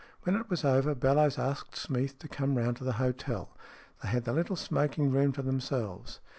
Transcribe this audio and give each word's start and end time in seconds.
When 0.23 0.35
it 0.35 0.49
was 0.49 0.65
over, 0.65 0.95
Bellowes 0.95 1.37
asked 1.37 1.75
Smeath 1.75 2.17
to 2.17 2.27
come 2.27 2.57
round 2.57 2.77
to 2.77 2.83
the 2.83 2.93
hotel. 2.93 3.55
They 4.01 4.09
had 4.09 4.23
the 4.23 4.33
little 4.33 4.55
smoking 4.55 5.11
room 5.11 5.31
to 5.33 5.43
themselves. 5.43 6.19